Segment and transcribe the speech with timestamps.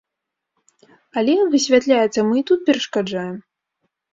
[1.21, 3.37] Але, высвятляецца, мы і тут перашкаджаем.